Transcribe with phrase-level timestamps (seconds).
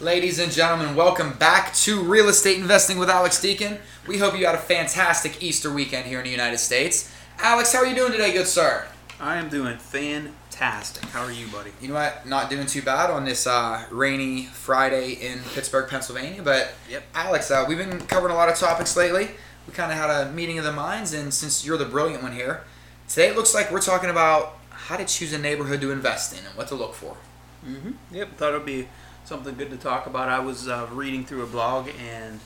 [0.00, 3.78] Ladies and gentlemen, welcome back to Real Estate Investing with Alex Deacon.
[4.08, 7.12] We hope you had a fantastic Easter weekend here in the United States.
[7.38, 8.86] Alex, how are you doing today, good sir?
[9.20, 11.04] I am doing fantastic.
[11.10, 11.70] How are you, buddy?
[11.80, 12.26] You know what?
[12.26, 16.42] Not doing too bad on this uh, rainy Friday in Pittsburgh, Pennsylvania.
[16.42, 17.02] But Yep.
[17.14, 19.30] Alex, uh, we've been covering a lot of topics lately.
[19.68, 22.32] We kind of had a meeting of the minds, and since you're the brilliant one
[22.32, 22.64] here,
[23.08, 26.44] today it looks like we're talking about how to choose a neighborhood to invest in
[26.44, 27.16] and what to look for.
[27.64, 27.92] Mm-hmm.
[28.14, 28.36] Yep.
[28.36, 28.88] Thought it'd be
[29.24, 30.28] something good to talk about.
[30.28, 32.40] I was uh, reading through a blog and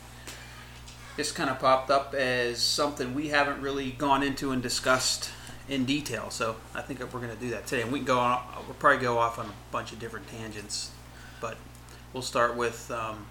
[1.16, 5.30] this kind of popped up as something we haven't really gone into and discussed
[5.69, 6.30] in detail.
[6.30, 7.83] So I think we're going to do that today.
[7.83, 8.41] And we can go on.
[8.66, 10.92] We'll probably go off on a bunch of different tangents,
[11.41, 11.56] but
[12.12, 13.27] we'll start with um,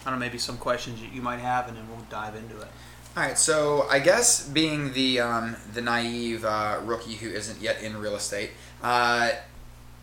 [0.00, 2.56] I don't know maybe some questions that you might have, and then we'll dive into
[2.60, 2.68] it.
[3.16, 7.82] All right, so I guess being the um, the naive uh, rookie who isn't yet
[7.82, 8.50] in real estate,
[8.82, 9.30] uh,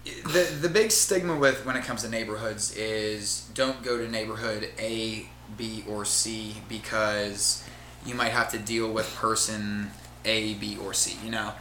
[0.03, 4.69] the the big stigma with when it comes to neighborhoods is don't go to neighborhood
[4.77, 7.63] A, B, or C because
[8.05, 9.91] you might have to deal with person
[10.25, 11.17] A, B, or C.
[11.23, 11.53] You know,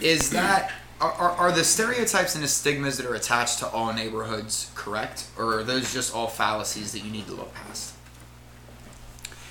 [0.00, 3.92] is that are, are, are the stereotypes and the stigmas that are attached to all
[3.92, 7.94] neighborhoods correct, or are those just all fallacies that you need to look past?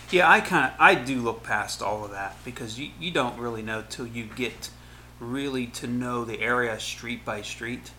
[0.10, 3.38] Yeah, I kind of I do look past all of that because you, you don't
[3.38, 4.70] really know till you get
[5.20, 7.92] really to know the area street by street.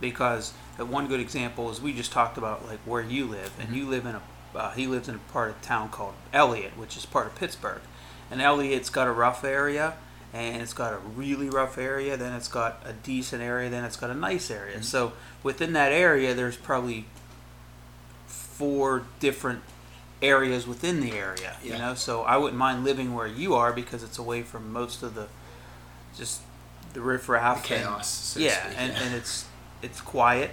[0.00, 3.88] Because one good example is we just talked about like where you live, and you
[3.88, 4.22] live in a
[4.54, 7.82] uh, he lives in a part of town called Elliott, which is part of Pittsburgh,
[8.30, 9.94] and Elliott's got a rough area,
[10.32, 13.96] and it's got a really rough area, then it's got a decent area, then it's
[13.96, 14.82] got a nice area.
[14.82, 17.06] So within that area, there's probably
[18.26, 19.62] four different
[20.22, 21.56] areas within the area.
[21.62, 25.02] You know, so I wouldn't mind living where you are because it's away from most
[25.02, 25.28] of the
[26.16, 26.40] just
[26.94, 29.02] the riffraff The and- chaos, so yeah, speak, and, yeah.
[29.02, 29.44] and it's
[29.82, 30.50] it's quiet.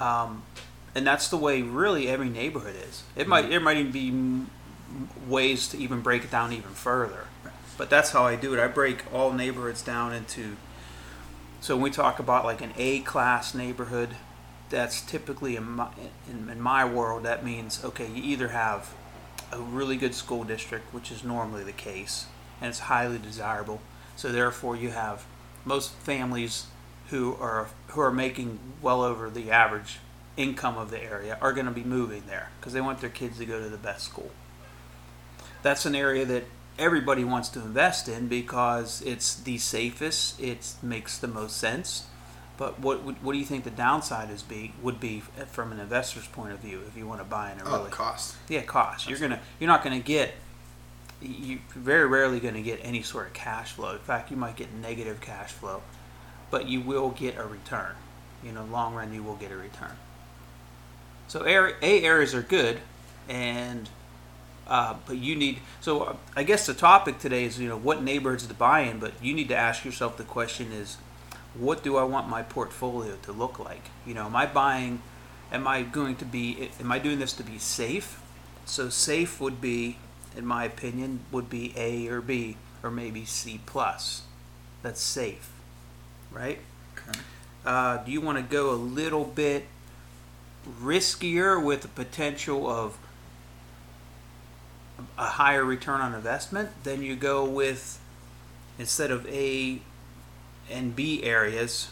[0.00, 0.42] Um,
[0.94, 3.02] and that's the way really every neighborhood is.
[3.16, 4.46] It might there might even be
[5.28, 7.24] ways to even break it down even further.
[7.76, 8.60] But that's how I do it.
[8.60, 10.56] I break all neighborhoods down into.
[11.60, 14.16] So when we talk about like an A class neighborhood,
[14.70, 15.88] that's typically in my,
[16.28, 18.94] in, in my world that means okay you either have
[19.52, 22.26] a really good school district which is normally the case
[22.60, 23.80] and it's highly desirable
[24.16, 25.24] so therefore you have
[25.64, 26.66] most families
[27.10, 29.98] who are who are making well over the average
[30.36, 33.38] income of the area are going to be moving there because they want their kids
[33.38, 34.30] to go to the best school.
[35.62, 36.44] That's an area that
[36.78, 42.06] everybody wants to invest in because it's the safest it makes the most sense.
[42.56, 45.20] But what what do you think the downside is be would be
[45.52, 47.90] from an investor's point of view if you want to buy in a Oh, really
[47.90, 48.36] cost.
[48.48, 49.08] yeah cost.
[49.08, 50.34] You're gonna you're not gonna get
[51.20, 53.90] you're very rarely going to get any sort of cash flow.
[53.92, 55.82] In fact you might get negative cash flow
[56.50, 57.92] but you will get a return.
[58.42, 59.96] You know long run you will get a return.
[61.28, 62.80] So a areas are good
[63.28, 63.88] and
[64.66, 68.02] uh, but you need so uh, i guess the topic today is you know what
[68.02, 70.98] neighborhoods to buy in but you need to ask yourself the question is
[71.54, 73.90] what do i want my portfolio to look like?
[74.06, 75.02] You know am i buying
[75.50, 78.20] am i going to be am i doing this to be safe?
[78.64, 79.96] So safe would be
[80.36, 84.22] in my opinion would be a or b or maybe c plus.
[84.82, 85.57] That's safe
[86.30, 86.60] right
[86.96, 87.18] Okay.
[87.64, 89.66] uh, do you want to go a little bit
[90.80, 92.98] riskier with the potential of
[95.16, 98.00] a higher return on investment, then you go with
[98.78, 99.80] instead of A
[100.70, 101.88] and B areas.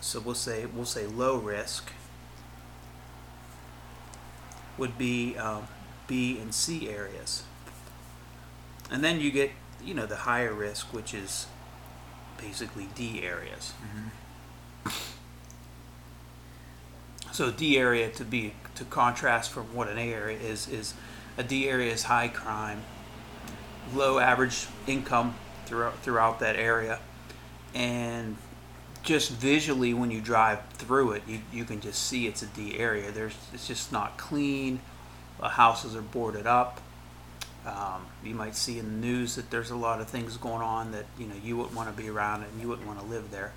[0.00, 1.92] So we'll say we'll say low risk
[4.78, 5.66] would be um,
[6.06, 7.42] B and C areas,
[8.90, 9.50] and then you get
[9.84, 11.46] you know the higher risk, which is
[12.40, 13.72] basically D areas.
[13.82, 14.90] Mm-hmm.
[17.32, 20.94] So D area to be to contrast from what an A area is is
[21.38, 22.82] a D area is high crime,
[23.94, 26.98] low average income throughout throughout that area,
[27.72, 28.36] and
[29.02, 32.78] just visually when you drive through it, you, you can just see it's a D
[32.78, 33.10] area.
[33.10, 34.80] There's it's just not clean.
[35.40, 36.80] The houses are boarded up.
[37.66, 40.92] Um, you might see in the news that there's a lot of things going on
[40.92, 43.30] that you know you wouldn't want to be around and you wouldn't want to live
[43.30, 43.52] there.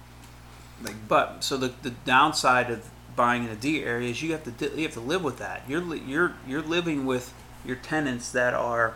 [0.84, 4.44] Like But so the, the downside of buying in a D area is you have
[4.44, 5.64] to you have to live with that.
[5.68, 7.34] You're you're you're living with
[7.66, 8.96] your tenants that are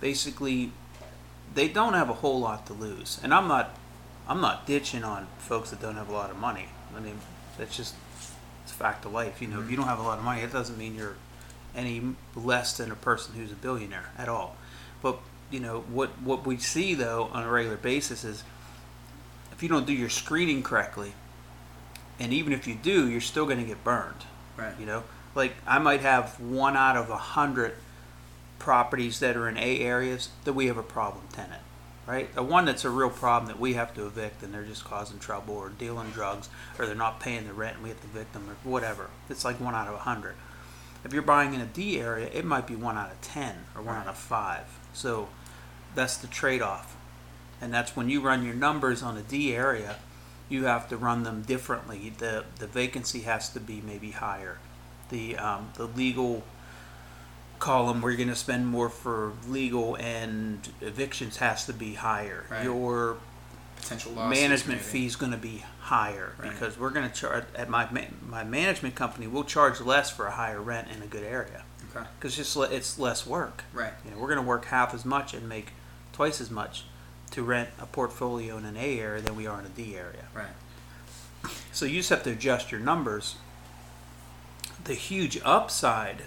[0.00, 0.72] basically
[1.54, 3.20] they don't have a whole lot to lose.
[3.22, 3.76] And I'm not
[4.28, 6.68] I'm not ditching on folks that don't have a lot of money.
[6.96, 7.18] I mean
[7.58, 7.94] that's just
[8.64, 9.42] it's a fact of life.
[9.42, 11.16] You know, if you don't have a lot of money, it doesn't mean you're
[11.76, 12.02] any
[12.34, 14.56] less than a person who's a billionaire at all.
[15.02, 15.18] But
[15.50, 18.42] you know what what we see though on a regular basis is
[19.52, 21.12] if you don't do your screening correctly,
[22.18, 24.24] and even if you do, you're still going to get burned.
[24.56, 24.74] Right.
[24.78, 27.74] You know, like I might have one out of a hundred
[28.58, 31.62] properties that are in A areas that we have a problem tenant,
[32.06, 32.34] right?
[32.34, 35.18] The one that's a real problem that we have to evict and they're just causing
[35.18, 38.32] trouble or dealing drugs or they're not paying the rent and we have to evict
[38.32, 39.08] them or whatever.
[39.30, 40.34] It's like one out of a hundred.
[41.06, 43.80] If you're buying in a D area, it might be one out of ten or
[43.80, 44.66] one out of five.
[44.92, 45.28] So
[45.94, 46.96] that's the trade-off,
[47.60, 49.96] and that's when you run your numbers on a D area,
[50.48, 52.12] you have to run them differently.
[52.18, 54.58] the The vacancy has to be maybe higher.
[55.10, 56.42] The um, the legal
[57.60, 62.46] column where you're going to spend more for legal and evictions has to be higher.
[62.50, 62.64] Right.
[62.64, 63.16] Your
[63.76, 66.50] Potential management fee is going to be higher Right.
[66.50, 67.88] because we're going to charge at my
[68.28, 69.26] my management company.
[69.26, 71.62] We'll charge less for a higher rent in a good area
[71.94, 72.06] Okay.
[72.18, 73.62] because just it's less work.
[73.72, 73.92] Right.
[74.04, 75.72] You know, we're going to work half as much and make
[76.12, 76.84] twice as much
[77.30, 80.24] to rent a portfolio in an A area than we are in a D area.
[80.34, 80.46] Right.
[81.72, 83.36] So you just have to adjust your numbers.
[84.84, 86.22] The huge upside,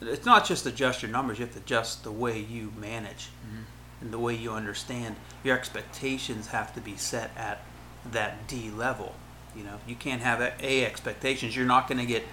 [0.00, 3.64] it's not just adjust your numbers, you have to adjust the way you manage Mhm.
[4.02, 5.16] And the way you understand.
[5.44, 7.62] Your expectations have to be set at
[8.10, 9.14] that D level.
[9.56, 11.56] You know, you can't have A A expectations.
[11.56, 12.24] You're not going to get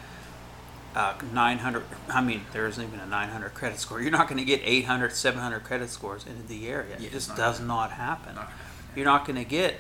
[0.96, 1.84] uh, 900.
[2.10, 4.02] I mean, there isn't even a 900 credit score.
[4.02, 6.98] You're not going to get 800, 700 credit scores in the area.
[7.00, 8.36] Yeah, it just not does not happen.
[8.36, 8.66] Not happen.
[8.96, 9.76] You're not going to get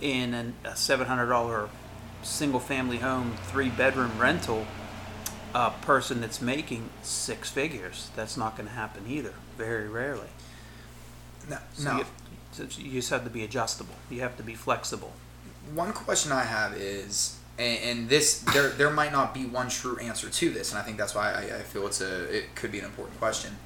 [0.00, 1.68] in an, a $700
[2.22, 4.66] single family home, three bedroom rental
[5.54, 8.10] a person that's making six figures.
[8.16, 9.34] That's not going to happen either.
[9.56, 10.28] Very rarely.
[11.48, 11.58] No.
[11.74, 11.98] So no.
[11.98, 12.04] You,
[12.52, 13.94] so you just have to be adjustable.
[14.10, 15.12] You have to be flexible.
[15.74, 19.98] One question I have is, and, and this there there might not be one true
[19.98, 22.72] answer to this, and I think that's why I, I feel it's a it could
[22.72, 23.56] be an important question.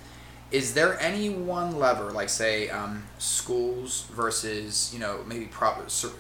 [0.50, 5.49] Is there any one lever, like say um, schools versus you know maybe
[5.87, 6.12] sur-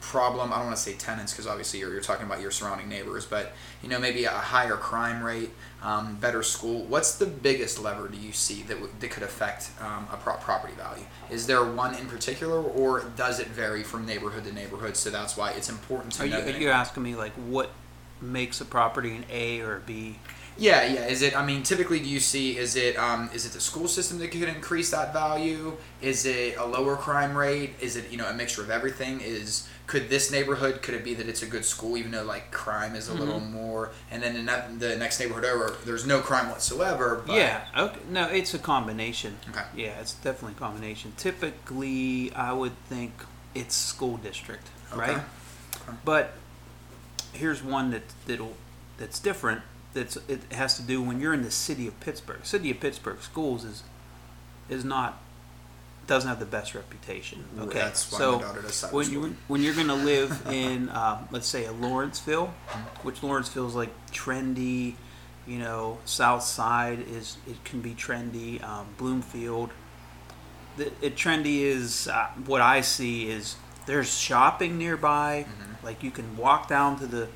[0.00, 0.52] problem?
[0.52, 3.24] I don't want to say tenants because obviously you're, you're talking about your surrounding neighbors,
[3.24, 5.50] but you know maybe a higher crime rate,
[5.82, 6.84] um, better school.
[6.84, 10.36] What's the biggest lever do you see that w- that could affect um, a pro-
[10.36, 11.04] property value?
[11.30, 14.96] Is there one in particular, or does it vary from neighborhood to neighborhood?
[14.96, 17.70] So that's why it's important to Are You, are you asking me like what
[18.20, 20.18] makes a property an A or a B?
[20.56, 21.06] Yeah, yeah.
[21.06, 21.38] Is it?
[21.38, 22.58] I mean, typically, do you see?
[22.58, 22.96] Is it?
[22.98, 25.76] Um, is it the school system that could increase that value?
[26.02, 27.74] Is it a lower crime rate?
[27.80, 29.20] Is it you know a mixture of everything?
[29.20, 32.52] Is could this neighborhood could it be that it's a good school even though like
[32.52, 33.20] crime is a mm-hmm.
[33.20, 37.24] little more, and then in that, the next neighborhood over there's no crime whatsoever.
[37.26, 37.64] But, yeah.
[37.76, 37.98] Okay.
[38.10, 39.38] No, it's a combination.
[39.48, 39.64] Okay.
[39.74, 41.14] Yeah, it's definitely a combination.
[41.16, 43.12] Typically, I would think
[43.54, 45.00] it's school district, Okay.
[45.00, 45.16] right?
[45.16, 45.96] Okay.
[46.04, 46.34] But
[47.32, 48.56] here's one that that'll
[48.98, 49.62] that's different.
[49.94, 52.44] That's it has to do when you're in the city of Pittsburgh.
[52.44, 53.82] City of Pittsburgh schools is
[54.68, 55.22] is not
[56.08, 57.44] doesn't have the best reputation.
[57.58, 60.88] Okay, That's why so my daughter does when you when you're going to live in
[60.88, 62.52] um, let's say a Lawrenceville,
[63.02, 64.94] which Lawrenceville is like trendy,
[65.46, 68.62] you know, South Side is it can be trendy.
[68.64, 69.70] Um, Bloomfield,
[70.76, 73.56] the it trendy is uh, what I see is
[73.86, 75.46] there's shopping nearby.
[75.46, 75.84] Mhm.
[75.84, 77.28] Like you can walk down to the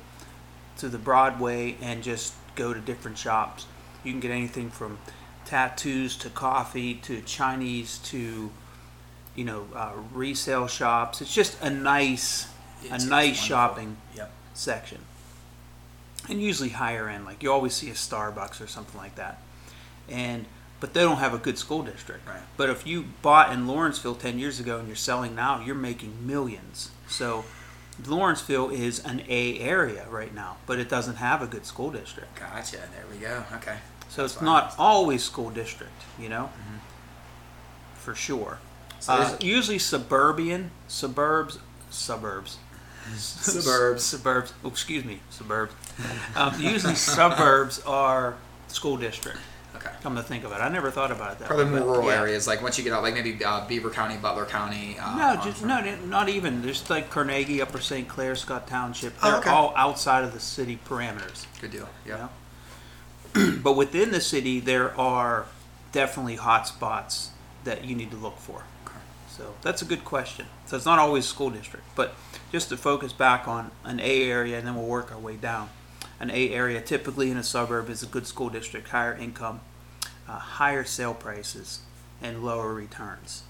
[0.77, 3.67] to the Broadway and just go to different shops.
[4.03, 4.97] You can get anything from
[5.45, 8.49] tattoos to coffee to Chinese to
[9.35, 11.21] you know uh, resale shops.
[11.21, 12.47] It's just a nice
[12.83, 14.31] It's- a nice shopping Yep.
[14.53, 14.99] section.
[16.29, 19.41] And usually higher end, like you always see a Starbucks or something like that.
[20.09, 20.45] And
[20.79, 22.27] but they don't have a good school district.
[22.27, 22.41] Right.
[22.57, 26.27] But if you bought in Lawrenceville 10 years ago and you're selling now, you're making
[26.27, 26.91] millions.
[27.07, 27.45] So
[28.05, 32.37] Lawrenceville is an A area right now, but it doesn't have a good school district.
[32.37, 32.77] Gotcha.
[32.77, 33.45] There we go.
[33.55, 33.77] Okay.
[34.09, 36.49] So it's That's not always school district, you know?
[37.95, 38.59] For sure.
[39.03, 42.55] So Uh, usually suburban, suburbs, suburbs.
[43.17, 44.01] Suburbs.
[44.01, 44.53] suburbs.
[44.63, 45.73] Oh, excuse me, suburbs.
[46.37, 48.35] Um, usually suburbs are
[48.69, 49.39] school district.
[49.75, 49.89] Okay.
[50.03, 51.79] Come to think of it, I never thought about it that Probably way.
[51.81, 52.21] more rural yeah.
[52.21, 54.97] areas, like once you get out, like maybe uh, Beaver County, Butler County.
[54.97, 56.61] Uh, No, just no, not even.
[56.61, 58.07] There's like Carnegie, Upper St.
[58.07, 59.15] Clair, Scott Township.
[59.21, 59.49] Oh, They're okay.
[59.49, 61.45] all outside of the city parameters.
[61.59, 61.89] Good deal.
[62.05, 62.27] you Yeah.
[63.35, 63.51] know?
[63.63, 65.47] but within the city, there are
[65.91, 67.31] definitely hot spots
[67.65, 68.63] that you need to look for.
[69.35, 70.45] So that's a good question.
[70.67, 72.13] So it's not always school district, but
[72.51, 75.69] just to focus back on an A area, and then we'll work our way down.
[76.19, 79.61] An A area, typically in a suburb, is a good school district, higher income,
[80.29, 81.79] uh, higher sale prices,
[82.21, 83.41] and lower returns.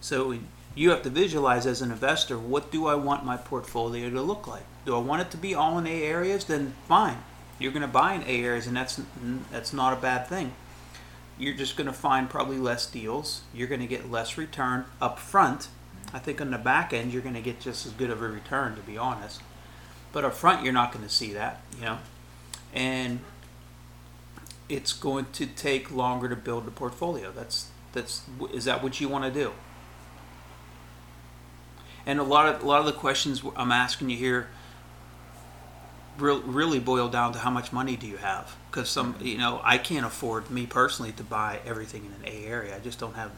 [0.00, 0.38] So
[0.76, 4.46] you have to visualize as an investor, what do I want my portfolio to look
[4.46, 4.64] like?
[4.86, 6.44] Do I want it to be all in A areas?
[6.44, 7.18] Then fine,
[7.58, 9.00] you're going to buy in A areas, and that's
[9.50, 10.52] that's not a bad thing
[11.38, 13.42] you're just going to find probably less deals.
[13.54, 15.68] You're going to get less return up front.
[16.12, 18.28] I think on the back end, you're going to get just as good of a
[18.28, 19.40] return, to be honest.
[20.12, 21.98] But up front, you're not going to see that, you know.
[22.72, 23.20] and
[24.68, 27.32] it's going to take longer to build the portfolio.
[27.32, 29.52] That's that's is that what you want to do?
[32.06, 34.48] And a lot of a lot of the questions I'm asking you here
[36.18, 38.54] re- really boil down to how much money do you have?
[38.70, 42.46] Because some, you know, I can't afford me personally to buy everything in an A
[42.46, 42.76] area.
[42.76, 43.30] I just don't have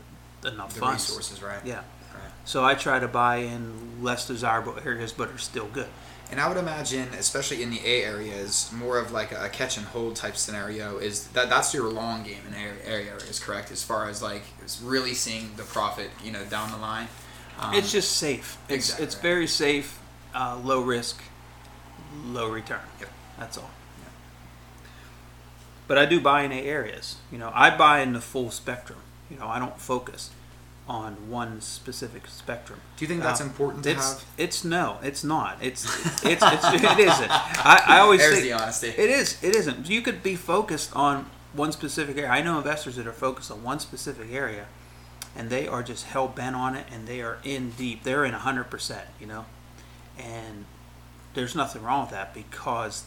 [0.44, 1.08] enough The funds.
[1.08, 1.60] resources, right?
[1.64, 1.76] Yeah.
[2.14, 2.32] Right.
[2.44, 5.88] So I try to buy in less desirable areas, but are still good.
[6.30, 9.86] And I would imagine, especially in the A areas, more of like a catch and
[9.86, 13.72] hold type scenario is that that's your long game in A A areas, correct?
[13.72, 14.42] As far as like
[14.82, 17.08] really seeing the profit, you know, down the line.
[17.58, 18.58] Um, it's just safe.
[18.68, 19.98] It's exactly it's very safe,
[20.32, 21.20] uh, low risk,
[22.24, 22.80] low return.
[23.00, 23.10] Yep.
[23.38, 23.70] That's all.
[25.86, 27.16] But I do buy in A areas.
[27.32, 29.00] You know, I buy in the full spectrum.
[29.28, 30.30] You know, I don't focus
[30.88, 32.80] on one specific spectrum.
[32.96, 34.24] Do you think that's Uh, important to it's, have?
[34.38, 35.58] It's no, it's not.
[35.60, 35.84] It's
[36.24, 37.30] it's, it's it isn't.
[37.30, 38.88] I, I always There's say the honesty.
[38.88, 39.42] it is.
[39.42, 39.88] It isn't.
[39.88, 42.30] You could be focused on one specific area.
[42.30, 44.66] I know investors that are focused on one specific area,
[45.36, 48.04] and they are just hell bent on it, and they are in deep.
[48.04, 49.06] They're in hundred percent.
[49.20, 49.44] You know,
[50.18, 50.66] and
[51.34, 53.04] there's nothing wrong with that because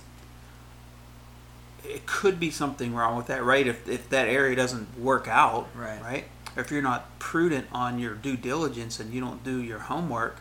[1.83, 3.67] it could be something wrong with that, right?
[3.67, 6.01] If if that area doesn't work out, Right.
[6.01, 6.25] right?
[6.55, 10.37] If you're not prudent on your due diligence and you don't do your homework,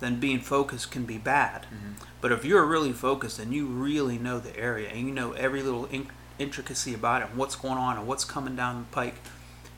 [0.00, 1.62] then being focused can be bad.
[1.62, 1.92] Mm-hmm.
[2.20, 5.62] But if you're really focused and you really know the area and you know every
[5.62, 9.14] little in- intricacy about it and what's going on and what's coming down the pike,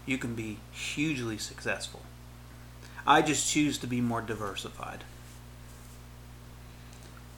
[0.07, 2.01] you can be hugely successful.
[3.07, 5.05] I just choose to be more diversified.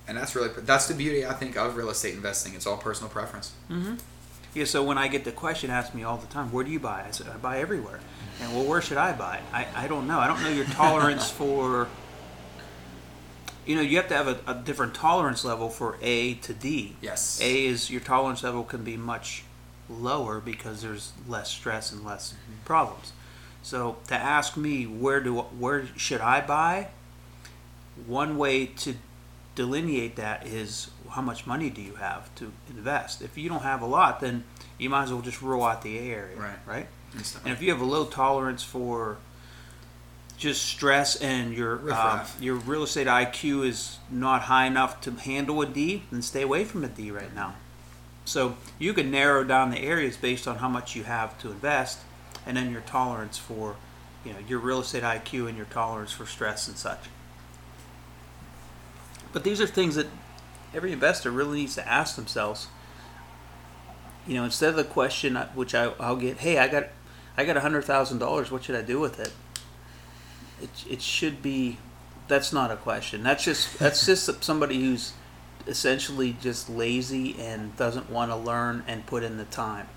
[0.09, 2.55] And that's really that's the beauty I think of real estate investing.
[2.55, 3.53] It's all personal preference.
[3.71, 3.97] Mm-hmm.
[4.55, 6.81] Yeah, so when I get the question asked me all the time, where do you
[6.81, 7.05] buy?
[7.07, 8.01] I said, I buy everywhere.
[8.41, 9.41] And well, where should I buy?
[9.53, 10.19] I, I don't know.
[10.19, 11.89] I don't know your tolerance for,
[13.67, 16.97] you know, you have to have a, a different tolerance level for A to D.
[17.03, 17.39] Yes.
[17.43, 19.45] A is your tolerance level can be much
[19.91, 22.35] lower because there's less stress and less
[22.65, 23.13] problems.
[23.63, 26.89] So to ask me where do where should I buy?
[28.07, 28.95] One way to
[29.57, 33.23] delineate that is how much money do you have to invest.
[33.23, 34.45] If you don't have a lot, then
[34.79, 36.59] you might as well just rule out the A area, Right.
[36.67, 36.87] Right.
[37.45, 39.17] And if you have a low tolerance for
[40.37, 45.63] just stress and your uh, your real estate IQ is not high enough to handle
[45.63, 47.55] a D, then stay away from a D right now.
[48.27, 52.01] So you can narrow down the areas based on how much you have to invest,
[52.45, 53.77] and then your tolerance for,
[54.25, 56.99] you know, your real estate IQ and your tolerance for stress and such.
[59.33, 60.07] But these are things that
[60.75, 62.69] every investor really needs to ask themselves.
[64.27, 66.89] You know, instead of the question uh, which I, I'll get, hey, I got,
[67.37, 68.51] I got a hundred thousand dollars.
[68.51, 69.33] What should I do with it?
[70.61, 71.79] It it should be,
[72.29, 73.23] that's not a question.
[73.23, 75.13] That's just that's just somebody who's
[75.67, 79.89] essentially just lazy and doesn't want to learn and put in the time.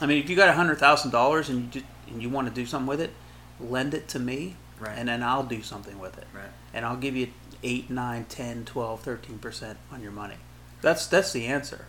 [0.00, 2.48] I mean, if you got a hundred thousand dollars and you just, and you want
[2.48, 3.12] to do something with it,
[3.60, 4.98] lend it to me, Right.
[4.98, 6.50] and then I'll do something with it right.
[6.74, 7.28] and I'll give you
[7.64, 10.36] 8, 9, 10, 12, 13% on your money.
[10.82, 11.86] That's that's the answer.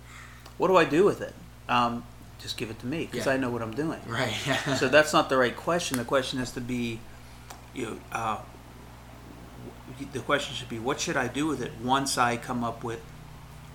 [0.57, 1.33] What do I do with it?
[1.67, 2.05] Um,
[2.39, 3.33] just give it to me because Yeah.
[3.33, 3.99] I know what I'm doing.
[4.07, 4.33] Right.
[4.77, 5.97] So that's not the right question.
[5.97, 6.99] The question has to be,
[7.73, 8.37] you know, uh,
[10.13, 13.01] the question should be, what should I do with it once I come up with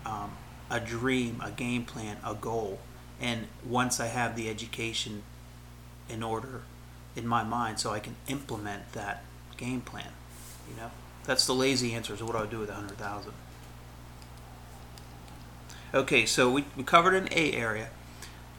[0.07, 0.33] um,
[0.71, 2.79] a dream, a game plan, a goal,
[3.21, 5.23] and once I have the education
[6.09, 6.63] in order
[7.17, 9.23] in my mind, so I can implement that
[9.57, 10.13] game plan.
[10.69, 10.91] You know,
[11.25, 12.17] that's the lazy answer.
[12.17, 13.33] So what do I do with a hundred thousand?
[15.93, 17.89] Okay, so we, we covered an A area.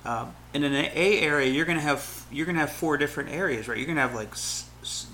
[0.03, 3.77] Um, in an A area, you're gonna have you're gonna have four different areas, right?
[3.77, 4.34] You're gonna have like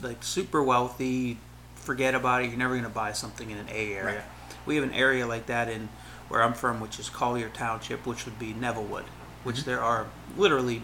[0.01, 1.37] like super wealthy,
[1.75, 2.49] forget about it.
[2.49, 4.15] You're never gonna buy something in an A area.
[4.15, 4.25] Right.
[4.65, 5.89] We have an area like that in
[6.29, 9.05] where I'm from, which is Collier Township, which would be Nevillewood,
[9.43, 10.81] which there are literally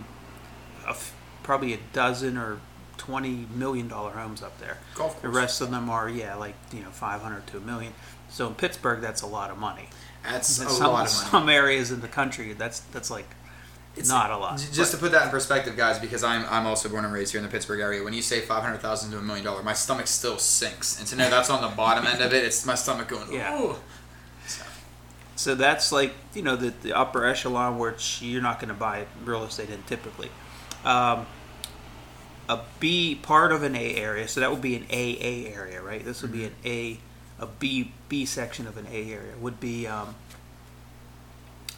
[0.85, 2.59] a f- probably a dozen or
[3.05, 4.77] twenty million dollar homes up there.
[4.95, 7.93] Golf The rest of them are yeah, like you know, five hundred to a million.
[8.29, 9.89] So in Pittsburgh, that's a lot of money.
[10.23, 11.29] That's a some, lot of money.
[11.29, 13.25] some areas in the country, that's that's like
[13.95, 14.65] It's- not a lot.
[14.71, 17.39] Just to put that in perspective, guys, because I'm I'm also born and raised here
[17.39, 18.03] in the Pittsburgh area.
[18.03, 20.97] When you say five hundred thousand to a million dollar, my stomach still sinks.
[20.99, 23.31] And to know that's on the bottom end of it, it's my stomach going.
[23.33, 23.59] Yeah.
[23.61, 23.75] Ooh.
[24.47, 24.63] So,
[25.35, 29.05] So that's like you know the, the upper echelon where you're not going to buy
[29.25, 30.29] real estate in typically.
[30.85, 31.25] Um,
[32.49, 36.03] a B part of an A area, so that would be an AA area, right?
[36.03, 36.99] This would be an A,
[37.39, 40.15] a B B section of an A area would be, um,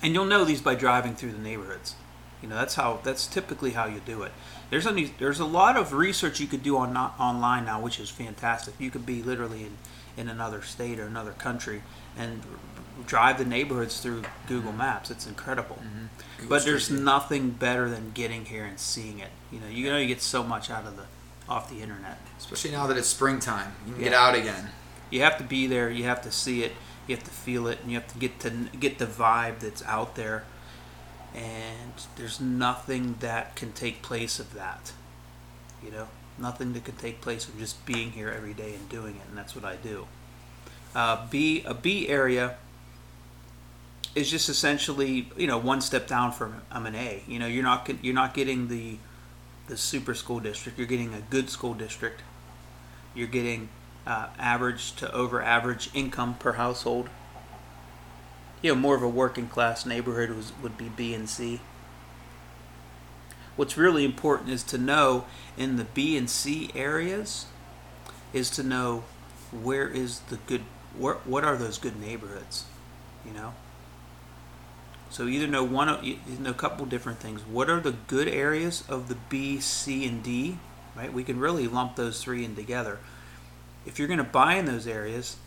[0.02, 1.96] and you'll know these by driving through the neighborhoods.
[2.42, 4.32] You know, that's how that's typically how you do it.
[4.70, 8.00] There's any there's a lot of research you could do on not online now, which
[8.00, 8.76] is fantastic.
[8.80, 9.78] You could be literally in,
[10.18, 11.84] in another state or another country
[12.18, 12.42] and
[13.06, 15.12] drive the neighborhoods through Google Maps.
[15.12, 15.80] It's incredible.
[16.38, 19.30] Google But there's nothing better than getting here and seeing it.
[19.52, 21.04] You know, you know you get so much out of the
[21.48, 22.20] off the internet.
[22.38, 24.70] Especially now that it's springtime, you can get out again.
[25.10, 25.90] You have to be there.
[25.90, 26.74] You have to see it.
[27.08, 28.50] You have to feel it, and you have to get to
[28.80, 30.44] get the vibe that's out there.
[31.36, 34.94] And there's nothing that can take place of that.
[35.84, 39.16] You know, nothing that can take place of just being here every day and doing
[39.16, 40.08] it, and that's what I do.
[40.96, 42.56] Uh, B a B area
[44.16, 47.22] is just essentially you know one step down from I'm an A.
[47.28, 48.98] You know, you're not you're not getting the
[49.68, 50.78] the super school district.
[50.78, 52.22] You're getting a good school district.
[53.14, 53.70] You're getting
[54.08, 57.10] uh, average to over average income per household.
[58.62, 61.62] You know, more of a working class neighborhood was, would be B and C.
[63.56, 65.26] What's really important is to know
[65.58, 67.46] in the B and C areas
[68.34, 69.04] is to know
[69.52, 70.64] where is the good
[70.98, 72.66] where, what are those good neighborhoods,
[73.26, 73.54] you know?
[75.16, 75.88] So either know one
[76.42, 77.40] know a couple different things.
[77.44, 80.58] What are the good areas of the B, C, and D?
[80.94, 81.14] Right?
[81.14, 83.00] We can really lump those three in together.
[83.86, 85.38] If you're going to buy in those areas,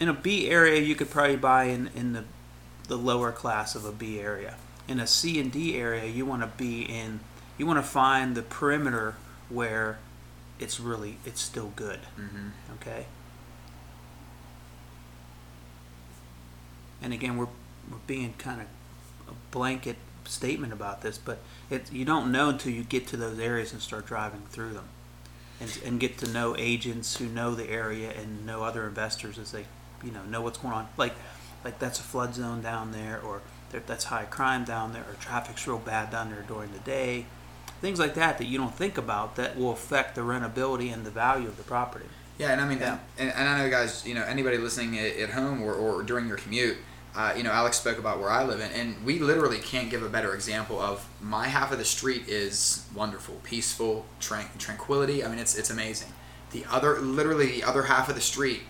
[0.00, 2.24] in a B area, you could probably buy in, in the
[2.88, 4.56] the lower class of a B area.
[4.88, 7.20] In a C and D area, you want to be in.
[7.58, 9.14] You want to find the perimeter
[9.48, 10.00] where
[10.58, 12.00] it's really it's still good.
[12.18, 12.48] Mm-hmm.
[12.80, 13.06] Okay.
[17.00, 17.46] And again, we're
[17.88, 18.66] we're being kind of
[19.50, 21.38] blanket statement about this, but
[21.70, 24.84] it you don't know until you get to those areas and start driving through them,
[25.60, 29.52] and and get to know agents who know the area and know other investors as
[29.52, 29.64] they,
[30.04, 30.88] you know, know what's going on.
[30.96, 31.14] Like,
[31.64, 33.40] like that's a flood zone down there, or
[33.86, 37.26] that's high crime down there, or traffic's real bad down there during the day.
[37.80, 41.10] Things like that that you don't think about that will affect the rentability and the
[41.10, 42.04] value of the property.
[42.36, 42.98] Yeah, and I mean, Yeah.
[43.18, 46.26] and, and I know, guys, you know, anybody listening at, at home or, or during
[46.26, 46.76] your commute,
[47.16, 50.02] uh, you know, Alex spoke about where I live in, and we literally can't give
[50.02, 55.24] a better example of my half of the street is wonderful, peaceful, tran- tranquility.
[55.24, 56.12] I mean, it's it's amazing.
[56.52, 58.62] The other, literally, the other half of the street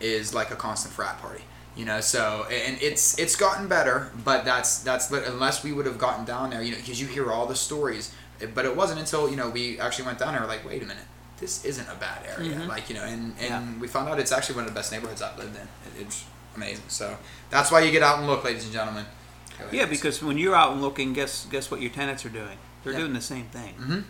[0.00, 1.42] is like a constant frat party.
[1.74, 5.98] You know, so and it's it's gotten better, but that's that's unless we would have
[5.98, 8.14] gotten down there, you know, because you hear all the stories.
[8.54, 11.04] But it wasn't until you know we actually went down there, like, wait a minute,
[11.38, 12.54] this isn't a bad area.
[12.56, 12.66] Mhm.
[12.68, 13.80] Like you know, and and Yeah.
[13.80, 15.62] we found out it's actually one of the best neighborhoods I've lived in.
[15.62, 16.24] It, it's
[16.56, 16.84] amazing.
[16.88, 17.16] So
[17.50, 19.04] that's why you get out and look, ladies and gentlemen.
[19.72, 22.58] Yeah, because when you're out and looking, guess guess what your tenants are doing?
[22.82, 23.00] They're Yeah.
[23.00, 23.74] doing the same thing.
[23.74, 24.00] hmm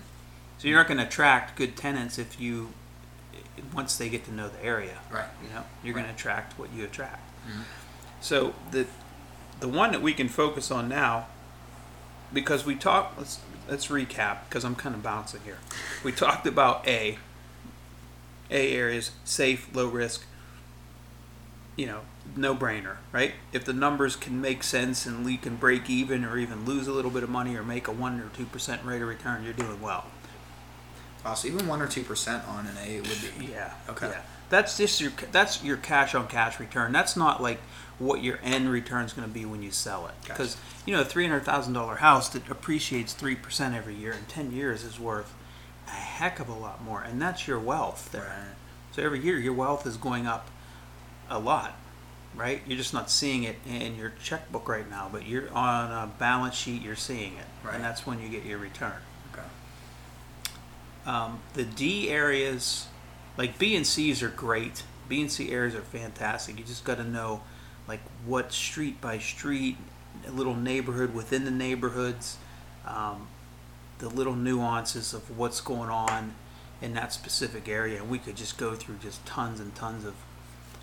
[0.59, 2.73] So you're not going to attract good tenants if you
[3.73, 4.99] once they get to know the area.
[5.11, 7.23] right, You know, you're going to attract what you attract.
[7.49, 7.63] Mhm.
[8.21, 8.87] So the
[9.61, 11.27] the one that we can focus on now,
[12.33, 13.19] because we talked.
[13.19, 15.59] Let's let's recap because I'm kind of bouncing here.
[16.05, 17.19] We talked about A.
[18.51, 20.25] A areas safe, low risk.
[21.77, 22.01] You know,
[22.35, 23.35] no brainer, right?
[23.53, 26.93] If the numbers can make sense and we can break even or even lose a
[26.93, 29.53] little bit of money or make a one or two percent rate of return, you're
[29.53, 30.07] doing well.
[31.35, 33.75] So even one or two percent on an A would be Yeah.
[33.89, 34.09] Okay.
[34.09, 34.21] Yeah.
[34.49, 36.93] That's just your that's your cash on cash return.
[36.93, 37.61] That's not like
[37.99, 40.15] what your end return is going to be when you sell it.
[40.23, 40.33] Gotcha.
[40.33, 44.13] Because you know a three hundred thousand dollar house that appreciates three percent every year
[44.13, 45.35] in ten years is worth
[45.89, 48.23] a heck of a lot more, and that's your wealth there.
[48.23, 48.55] Right.
[48.93, 50.49] So every year your wealth is going up
[51.29, 51.77] a lot,
[52.35, 52.63] right?
[52.67, 56.55] You're just not seeing it in your checkbook right now, but you're on a balance
[56.55, 56.83] sheet.
[56.83, 57.75] You're seeing it, Right.
[57.75, 59.01] and that's when you get your return.
[59.33, 59.47] Okay.
[61.05, 62.89] Um, the D areas,
[63.37, 64.83] like B and C's are great.
[65.09, 66.59] B and C areas are fantastic.
[66.59, 67.43] You just got to know,
[67.87, 69.77] like, what street by street,
[70.27, 72.39] a little neighborhood within the neighborhoods,
[72.87, 73.29] um,
[73.99, 76.35] the little nuances of what's going on
[76.83, 77.99] in that specific area.
[78.01, 80.15] And we could just go through just tons and tons of,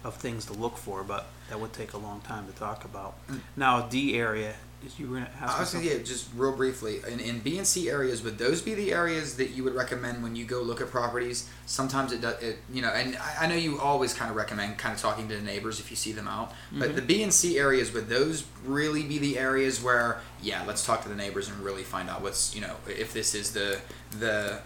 [0.04, 3.16] of things to look for, but that would take a long time to talk about.
[3.56, 6.52] Now, D area is you were gonna ask I me was gonna, yeah, just real
[6.56, 7.00] briefly.
[7.08, 10.22] In, in B and C areas, would those be the areas that you would recommend
[10.22, 11.50] when you go look at properties?
[11.66, 14.78] Sometimes it does, it, you know, and I, I know you always kind of recommend
[14.78, 16.52] kind of talking to the neighbors if you see them out.
[16.74, 16.96] But Mhm.
[16.96, 21.02] the B and C areas, would those really be the areas where, yeah, let's talk
[21.04, 23.80] to the neighbors and really find out what's, you know, if this is the
[24.20, 24.60] the,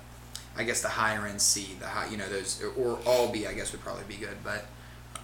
[0.57, 3.53] I guess the higher end C, the high, you know, those or all B, I
[3.53, 4.37] guess would probably be good.
[4.43, 4.65] But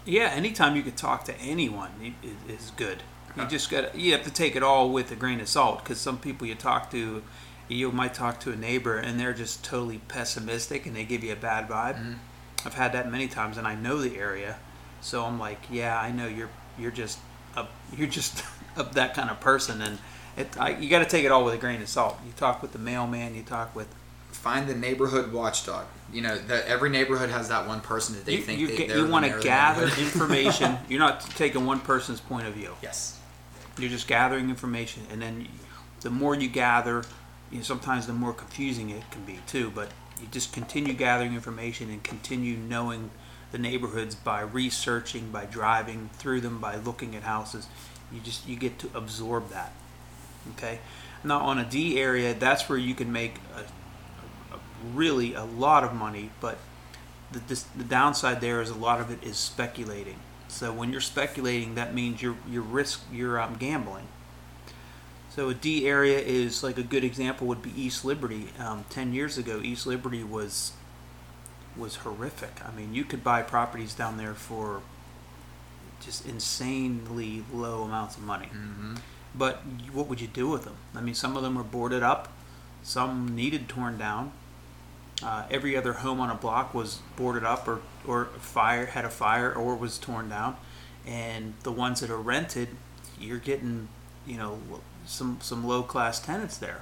[0.06, 2.16] Yeah, anytime you could talk to anyone
[2.48, 3.04] is good.
[3.38, 6.00] You just got you have to take it all with a grain of salt because
[6.00, 7.24] some people you talk to,
[7.68, 11.34] you might talk to a neighbor and they're just totally pessimistic and they give you
[11.34, 11.96] a bad vibe.
[11.96, 12.16] Mhm.
[12.66, 14.58] I've had that many times and I know the area,
[15.02, 17.18] so I'm like, yeah, I know you're you're just
[17.56, 17.66] a,
[17.98, 18.44] you're just
[18.76, 19.98] of that kind of person, and
[20.38, 22.20] it, I, you got to take it all with a grain of salt.
[22.26, 23.88] You talk with the mailman, you talk with
[24.34, 25.86] Find the neighborhood watchdog.
[26.12, 28.96] You know, that every neighborhood has that one person that they you, think you, they,
[28.96, 30.78] you want to gather information.
[30.90, 32.76] You're not taking one person's point of view.
[32.82, 33.20] yes.
[33.80, 35.48] You're just gathering information, and then you,
[36.02, 37.04] the more you gather,
[37.50, 39.72] you know, sometimes the more confusing it can be too.
[39.74, 39.90] But
[40.22, 43.10] you just continue gathering information and continue knowing
[43.52, 47.68] the neighborhoods by researching, by driving through them, by looking at houses.
[48.12, 49.74] You just you get to absorb that.
[50.52, 50.80] Okay.
[51.24, 53.64] Now on a D area, that's where you can make a
[54.94, 56.58] really a lot of money, but
[57.32, 60.18] the, this, the downside there is a lot of it is speculating.
[60.48, 64.08] So when you're speculating, that means you're you're risk you're um, gambling.
[65.30, 68.50] So a D area is like a good example would be East Liberty.
[68.60, 70.74] Um, Ten years ago, East Liberty was
[71.76, 72.62] was horrific.
[72.64, 74.84] I mean, you could buy properties down there for
[76.00, 78.48] just insanely low amounts of money.
[78.48, 78.96] hmm
[79.34, 80.76] But what would you do with them?
[80.94, 82.32] I mean, some of them were boarded up,
[82.84, 84.34] some needed torn down.
[85.22, 89.10] Uh, every other home on a block was boarded up or, or fire had a
[89.10, 90.56] fire or was torn down,
[91.06, 92.70] and the ones that are rented,
[93.20, 93.88] you're getting,
[94.26, 94.60] you know,
[95.06, 96.82] some some low class tenants there,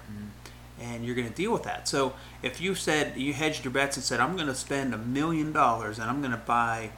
[0.79, 1.87] and you're going to deal with that.
[1.87, 4.97] So if you said you hedged your bets and said I'm going to spend a
[4.97, 6.91] million dollars and I'm going to buy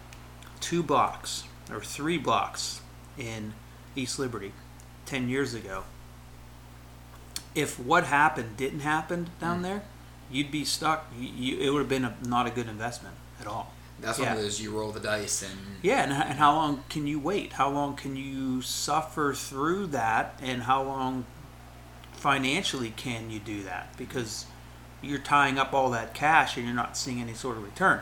[0.62, 2.82] two blocks or three blocks
[3.18, 3.54] in
[3.96, 4.54] East Liberty,
[5.06, 5.84] 10 years ago,
[7.56, 9.64] if what happened didn't happen down Mm.
[9.64, 9.82] there,
[10.32, 11.12] you'd be stuck.
[11.18, 13.74] You, you, it would have been a, not a good investment at all.
[14.00, 17.08] That's one of those you roll the dice and Yeah, and, and how long can
[17.08, 17.54] you wait?
[17.54, 20.38] How long can you suffer through that?
[20.42, 21.26] And how long
[22.12, 23.96] financially can you do that?
[23.98, 24.46] Because
[25.02, 28.02] you're tying up all that cash and you're not seeing any sort of return.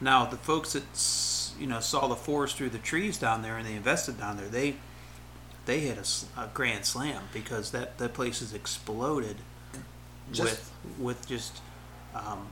[0.00, 3.66] Now, the folks that you know saw the forest through the trees down there and
[3.66, 4.76] they invested down there, they
[5.64, 9.36] they hit a grand slam because that that place has exploded
[10.32, 11.60] Just- with with just
[12.14, 12.48] um,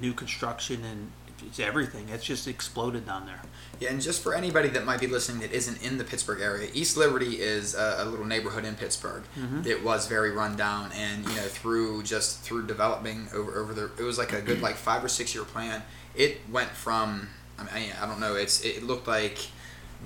[0.00, 1.12] new construction and
[1.46, 2.08] it's everything.
[2.08, 3.40] It's just exploded down there.
[3.80, 6.70] Yeah, and just for anybody that might be listening that isn't in the Pittsburgh area,
[6.72, 9.64] East Liberty is a, a little neighborhood in Pittsburgh Mhm.
[9.64, 13.90] that was very run down, and you know through just through developing over over the
[13.98, 15.82] it was like a good like five or six year plan.
[16.14, 17.28] It went from
[17.58, 19.38] I mean I, I don't know it's it looked like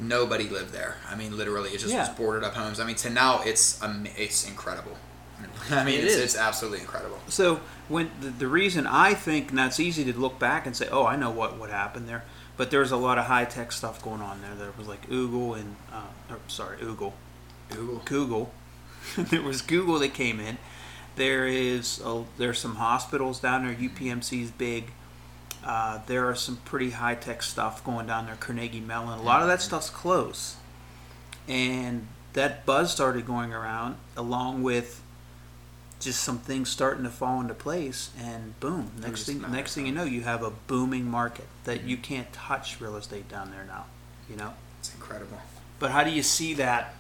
[0.01, 0.97] nobody lived there.
[1.09, 2.81] I mean literally it just was boarded up homes.
[2.81, 4.97] I mean to now it's um, it's incredible.
[5.71, 6.21] I mean It it's, is.
[6.21, 7.19] it's absolutely incredible.
[7.29, 10.89] So when the, the reason I think, and that's easy to look back and say,
[10.91, 12.25] oh, I know what what happened there,
[12.57, 14.55] but there's a lot of high tech stuff going on there.
[14.55, 16.03] There was like Oogle and, uh,
[16.35, 17.13] or, sorry, Oogle,
[17.71, 18.03] Google.
[18.05, 18.53] Google.
[19.17, 20.59] there was Google that came in.
[21.17, 23.75] There is a, there's some hospitals down there.
[23.75, 24.93] UPMC's big.
[25.65, 28.37] Uh, there are some pretty high tech stuff going down there.
[28.37, 29.19] Carnegie Mellon.
[29.19, 30.57] A lot of that stuff's close,
[31.49, 35.03] and that buzz started going around along with
[36.01, 38.93] just some things starting to fall into place, and boom!
[39.01, 42.03] Next thing, next thing you know, you have a booming market that you Mhm.
[42.03, 43.87] can't touch real estate down there now.
[44.31, 44.55] You know.
[44.81, 45.41] It's incredible.
[45.81, 46.95] But how do you see that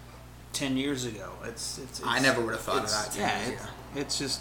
[0.52, 1.32] ten years ago?
[1.44, 2.00] It's it's.
[2.04, 3.58] I never would have thought of that 10 yeah, it-
[4.00, 4.40] it's just.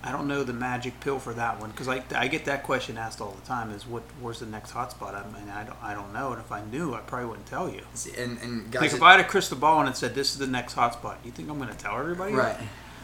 [0.00, 2.96] I don't know the magic pill for that one because I, I get that question
[2.96, 5.92] asked all the time is what where's the next hotspot I mean I don't I
[5.92, 7.82] don't know and if I knew I probably wouldn't tell you
[8.16, 10.38] And and like guys, if I had a crystal ball and it said this is
[10.38, 12.56] the next hotspot you think I'm going to tell everybody right.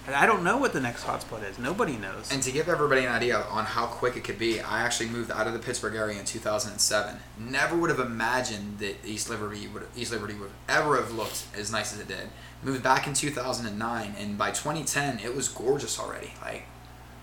[0.06, 3.12] I don't know what the next hotspot is nobody knows And to give everybody an
[3.12, 6.18] idea on how quick it could be, I actually moved out of the Pittsburgh area
[6.18, 7.16] in 2007.
[7.38, 11.72] Never would have imagined that East Liberty would East Liberty would ever have looked as
[11.72, 12.28] nice as it did.
[12.62, 16.32] Moved back in 2009, and by 2010, it was gorgeous already.
[16.42, 16.64] Like,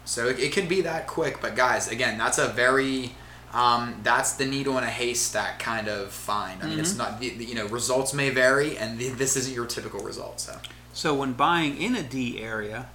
[0.06, 1.40] so it, it could be that quick.
[1.42, 3.12] But guys, again, that's a very
[3.54, 6.64] um, that's the needle in a haystack kind of find.
[6.64, 10.40] I mean, it's not you know results may vary, and this isn't your typical result.
[10.40, 10.58] So
[10.94, 12.88] So when buying in a D area,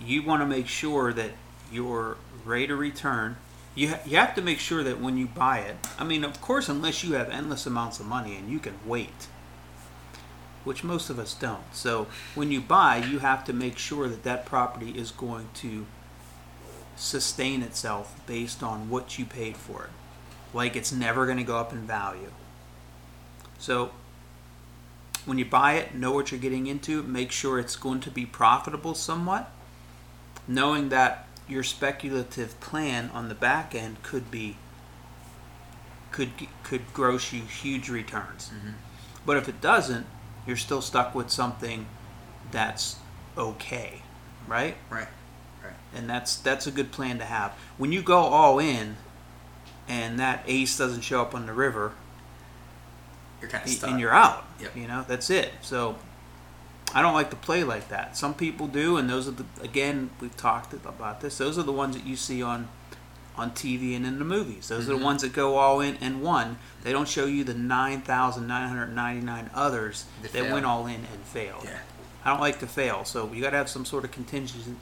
[0.00, 1.32] you want to make sure that
[1.70, 3.36] your rate of return.
[3.74, 6.40] You, ha- you have to make sure that when you buy it, I mean, of
[6.40, 9.28] course, unless you have endless amounts of money and you can wait,
[10.64, 11.62] which most of us don't.
[11.72, 15.86] So when you buy, you have to make sure that that property is going to
[16.98, 19.90] sustain itself based on what you paid for it.
[20.52, 22.32] Like it's never going to go up in value.
[23.58, 23.92] So
[25.24, 28.26] when you buy it, know what you're getting into, make sure it's going to be
[28.26, 29.50] profitable somewhat,
[30.46, 34.56] knowing that your speculative plan on the back end could be
[36.10, 36.30] could
[36.62, 38.50] could gross you huge returns.
[38.54, 38.70] Mm-hmm.
[39.26, 40.06] But if it doesn't,
[40.46, 41.86] you're still stuck with something
[42.50, 42.96] that's
[43.36, 44.02] okay,
[44.46, 44.76] right?
[44.90, 45.08] right,
[45.94, 47.52] And that's that's a good plan to have.
[47.78, 48.96] When you go all in
[49.88, 51.92] and that ace doesn't show up on the river,
[53.40, 53.90] You're kind of stuck.
[53.90, 54.44] and you're out.
[54.60, 54.76] Yep.
[54.76, 55.50] You know, that's it.
[55.62, 55.96] So
[56.94, 58.16] I don't like to play like that.
[58.16, 61.38] Some people do, and those are the again we've talked about this.
[61.38, 62.68] Those are the ones that you see on
[63.36, 64.68] on TV and in the movies.
[64.68, 64.98] Those are Mhm.
[64.98, 66.58] the ones that go all in and won.
[66.82, 70.66] They don't show you the nine thousand nine hundred ninety nine others That that went
[70.66, 71.62] all in and failed.
[71.64, 71.78] Yeah.
[72.24, 74.74] I don't like to fail, so you got to have some sort of contingency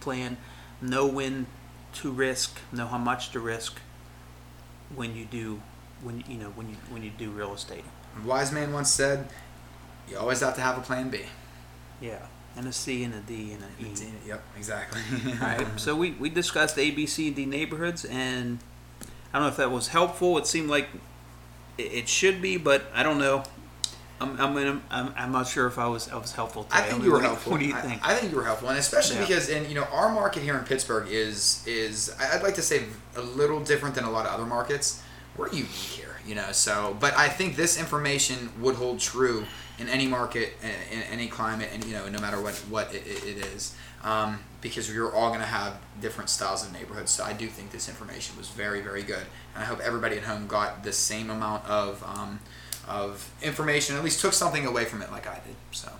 [0.00, 0.36] plan.
[0.80, 1.46] Know when
[1.94, 3.80] to risk, know how much to risk
[4.94, 5.60] when you do
[6.02, 7.84] when you know when you when you do real estate.
[8.22, 9.28] A wise man once said,
[10.08, 11.22] "You always have to have a plan B."
[12.00, 14.28] Yeah, and a C and a D and an E.
[14.28, 15.00] Yep, exactly.
[15.32, 18.58] All right, so we, we discussed A, B, C, and D neighborhoods, and
[19.32, 20.38] I don't know if that was helpful.
[20.38, 20.88] It seemed like
[21.76, 23.44] it, it should be, but I don't know.
[24.20, 26.64] I'm I'm, I'm I'm not sure if I was I was helpful.
[26.64, 26.76] Today.
[26.78, 27.52] I think mean, you were what helpful.
[27.52, 28.06] What do you think?
[28.06, 29.26] I, think you were helpful, and especially Yeah.
[29.26, 32.62] because in you know our market here in Pittsburgh is is I- I'd like to
[32.62, 32.84] say
[33.16, 35.02] a little different than a lot of other markets.
[35.36, 36.50] We're unique here, you know.
[36.50, 39.44] So, but I think this information would hold true
[39.78, 43.06] in any market, in, in any climate, and you know, no matter what what it,
[43.06, 47.12] it it is, um, because you're all going to have different styles of neighborhoods.
[47.12, 50.24] So, I do think this information was very very good, and I hope everybody at
[50.24, 52.02] home got the same amount of.
[52.02, 52.40] Um,
[52.88, 55.56] of information, at least took something away from it like I did.
[55.72, 55.90] So,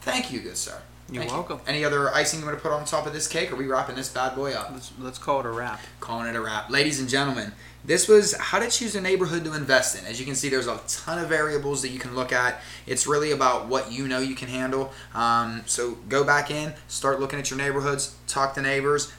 [0.00, 0.80] thank you, good sir.
[1.10, 1.58] You're Thank welcome.
[1.58, 1.64] You.
[1.66, 3.50] Any other icing you want to put on top of this cake?
[3.50, 4.70] Or are we wrapping this bad boy up?
[4.72, 5.80] Let's let's call it a wrap.
[5.98, 6.70] Calling it a wrap.
[6.70, 7.52] Ladies and gentlemen,
[7.84, 10.06] this was how to choose a neighborhood to invest in.
[10.06, 12.60] As you can see, there's a ton of variables that you can look at.
[12.86, 14.92] It's really about what you know you can handle.
[15.12, 19.12] Um, so go back in, start looking at your neighborhoods, talk to neighbors, t-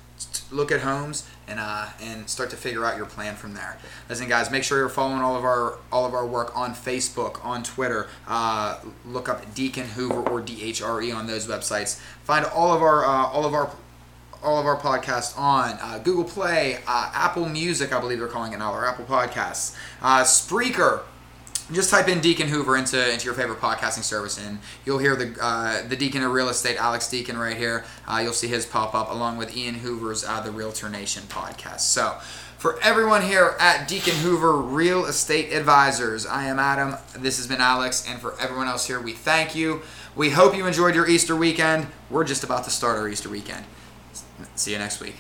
[0.52, 3.78] look at homes, and uh, and start to figure out your plan from there.
[4.10, 7.44] Listen, guys, make sure you're following all of our all of our work on Facebook,
[7.46, 8.08] on Twitter.
[8.28, 12.00] Uh, look up Deacon Hoover or DHRE on those websites.
[12.24, 13.72] Find all of our uh, all of our
[14.44, 18.54] all of our podcasts on uh, Google Play, uh, Apple Music, I believe they're calling
[18.54, 21.02] it now, or Apple Podcasts, uh, Spreaker.
[21.72, 25.36] Just type in Deacon Hoover into, into your favorite podcasting service, and you'll hear the
[25.42, 27.86] uh, the Deacon of Real Estate, Alex Deacon, right here.
[28.08, 31.82] Uh, you'll see his pop up along with Ian Hoover's uh, the Realtor Nation podcast.
[31.82, 32.18] So,
[32.58, 36.96] for everyone here at Deacon Hoover Real Estate Advisors, I am Adam.
[37.18, 39.82] This has been Alex, and for everyone else here, we thank you.
[40.16, 41.88] We hope you enjoyed your Easter weekend.
[42.10, 43.66] We're just about to start our Easter weekend.
[44.56, 45.16] See you next week.